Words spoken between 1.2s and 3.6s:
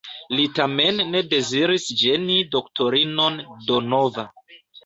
deziris ĝeni doktorinon